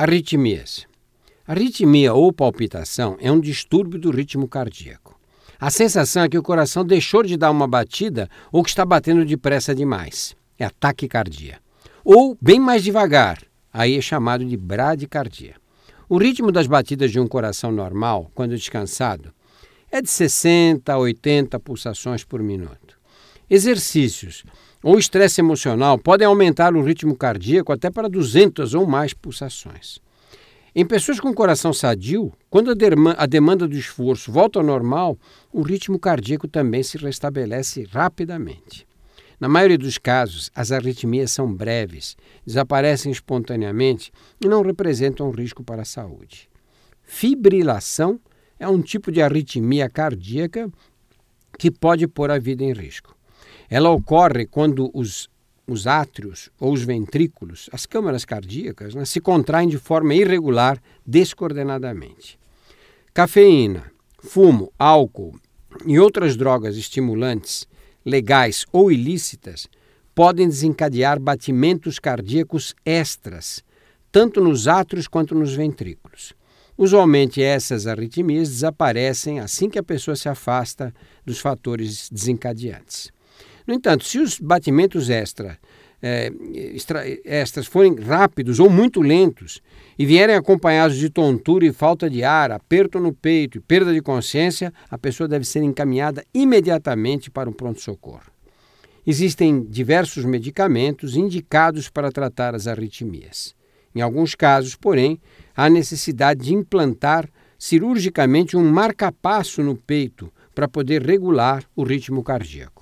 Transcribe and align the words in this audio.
Arritmias. 0.00 0.86
Arritmia 1.44 2.14
ou 2.14 2.32
palpitação 2.32 3.16
é 3.20 3.32
um 3.32 3.40
distúrbio 3.40 3.98
do 3.98 4.12
ritmo 4.12 4.46
cardíaco. 4.46 5.18
A 5.58 5.70
sensação 5.70 6.22
é 6.22 6.28
que 6.28 6.38
o 6.38 6.42
coração 6.42 6.84
deixou 6.84 7.24
de 7.24 7.36
dar 7.36 7.50
uma 7.50 7.66
batida 7.66 8.30
ou 8.52 8.62
que 8.62 8.70
está 8.70 8.84
batendo 8.84 9.24
depressa 9.24 9.74
demais. 9.74 10.36
É 10.56 10.64
a 10.64 10.70
taquicardia. 10.70 11.58
Ou 12.04 12.38
bem 12.40 12.60
mais 12.60 12.84
devagar, 12.84 13.42
aí 13.72 13.96
é 13.96 14.00
chamado 14.00 14.44
de 14.44 14.56
bradicardia. 14.56 15.56
O 16.08 16.16
ritmo 16.16 16.52
das 16.52 16.68
batidas 16.68 17.10
de 17.10 17.18
um 17.18 17.26
coração 17.26 17.72
normal, 17.72 18.30
quando 18.36 18.54
descansado, 18.54 19.34
é 19.90 20.00
de 20.00 20.08
60 20.08 20.92
a 20.92 20.96
80 20.96 21.58
pulsações 21.58 22.22
por 22.22 22.40
minuto. 22.40 22.96
Exercícios 23.50 24.44
ou 24.82 24.98
estresse 24.98 25.40
emocional 25.40 25.98
podem 25.98 26.26
aumentar 26.26 26.74
o 26.74 26.82
ritmo 26.82 27.16
cardíaco 27.16 27.72
até 27.72 27.90
para 27.90 28.08
200 28.08 28.74
ou 28.74 28.86
mais 28.86 29.12
pulsações. 29.12 29.98
Em 30.74 30.86
pessoas 30.86 31.18
com 31.18 31.34
coração 31.34 31.72
sadio, 31.72 32.32
quando 32.48 32.70
a 33.16 33.26
demanda 33.26 33.66
do 33.66 33.76
esforço 33.76 34.30
volta 34.30 34.60
ao 34.60 34.64
normal, 34.64 35.18
o 35.52 35.62
ritmo 35.62 35.98
cardíaco 35.98 36.46
também 36.46 36.82
se 36.82 36.96
restabelece 36.98 37.84
rapidamente. 37.90 38.86
Na 39.40 39.48
maioria 39.48 39.78
dos 39.78 39.98
casos, 39.98 40.50
as 40.54 40.70
arritmias 40.70 41.32
são 41.32 41.52
breves, 41.52 42.16
desaparecem 42.44 43.10
espontaneamente 43.10 44.12
e 44.40 44.48
não 44.48 44.62
representam 44.62 45.28
um 45.28 45.32
risco 45.32 45.64
para 45.64 45.82
a 45.82 45.84
saúde. 45.84 46.48
Fibrilação 47.02 48.20
é 48.58 48.68
um 48.68 48.82
tipo 48.82 49.10
de 49.10 49.22
arritmia 49.22 49.88
cardíaca 49.88 50.70
que 51.58 51.70
pode 51.70 52.06
pôr 52.06 52.30
a 52.30 52.38
vida 52.38 52.62
em 52.62 52.72
risco. 52.72 53.17
Ela 53.70 53.90
ocorre 53.90 54.46
quando 54.46 54.90
os, 54.94 55.28
os 55.66 55.86
átrios 55.86 56.50
ou 56.58 56.72
os 56.72 56.82
ventrículos, 56.82 57.68
as 57.72 57.84
câmaras 57.84 58.24
cardíacas, 58.24 58.94
né, 58.94 59.04
se 59.04 59.20
contraem 59.20 59.68
de 59.68 59.78
forma 59.78 60.14
irregular, 60.14 60.80
descoordenadamente. 61.06 62.38
Cafeína, 63.12 63.90
fumo, 64.18 64.72
álcool 64.78 65.38
e 65.84 65.98
outras 65.98 66.36
drogas 66.36 66.76
estimulantes, 66.76 67.66
legais 68.04 68.64
ou 68.72 68.90
ilícitas, 68.90 69.68
podem 70.14 70.48
desencadear 70.48 71.20
batimentos 71.20 71.98
cardíacos 71.98 72.74
extras, 72.84 73.62
tanto 74.10 74.40
nos 74.40 74.66
átrios 74.66 75.06
quanto 75.06 75.34
nos 75.34 75.54
ventrículos. 75.54 76.32
Usualmente, 76.76 77.42
essas 77.42 77.86
arritmias 77.86 78.48
desaparecem 78.48 79.40
assim 79.40 79.68
que 79.68 79.78
a 79.78 79.82
pessoa 79.82 80.16
se 80.16 80.28
afasta 80.28 80.94
dos 81.26 81.38
fatores 81.38 82.08
desencadeantes. 82.10 83.12
No 83.68 83.74
entanto, 83.74 84.04
se 84.04 84.18
os 84.18 84.40
batimentos 84.40 85.10
extra, 85.10 85.58
é, 86.00 86.32
extra, 86.74 87.04
extras 87.22 87.66
forem 87.66 87.96
rápidos 87.96 88.58
ou 88.58 88.70
muito 88.70 89.02
lentos 89.02 89.60
e 89.98 90.06
vierem 90.06 90.34
acompanhados 90.34 90.96
de 90.96 91.10
tontura 91.10 91.66
e 91.66 91.72
falta 91.72 92.08
de 92.08 92.24
ar, 92.24 92.50
aperto 92.50 92.98
no 92.98 93.12
peito 93.12 93.58
e 93.58 93.60
perda 93.60 93.92
de 93.92 94.00
consciência, 94.00 94.72
a 94.90 94.96
pessoa 94.96 95.28
deve 95.28 95.44
ser 95.44 95.62
encaminhada 95.62 96.24
imediatamente 96.32 97.30
para 97.30 97.50
um 97.50 97.52
pronto-socorro. 97.52 98.32
Existem 99.06 99.62
diversos 99.62 100.24
medicamentos 100.24 101.14
indicados 101.14 101.90
para 101.90 102.10
tratar 102.10 102.54
as 102.54 102.66
arritmias. 102.66 103.54
Em 103.94 104.00
alguns 104.00 104.34
casos, 104.34 104.76
porém, 104.76 105.20
há 105.54 105.68
necessidade 105.68 106.46
de 106.46 106.54
implantar 106.54 107.28
cirurgicamente 107.58 108.56
um 108.56 108.64
marcapasso 108.64 109.62
no 109.62 109.76
peito 109.76 110.32
para 110.54 110.66
poder 110.66 111.02
regular 111.02 111.64
o 111.76 111.82
ritmo 111.82 112.22
cardíaco. 112.22 112.77